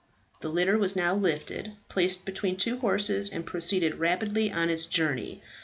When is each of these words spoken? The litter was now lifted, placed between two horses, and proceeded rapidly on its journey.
The 0.39 0.49
litter 0.49 0.79
was 0.79 0.95
now 0.95 1.13
lifted, 1.13 1.73
placed 1.87 2.25
between 2.25 2.57
two 2.57 2.79
horses, 2.79 3.29
and 3.29 3.45
proceeded 3.45 3.97
rapidly 3.99 4.51
on 4.51 4.71
its 4.71 4.87
journey. 4.87 5.43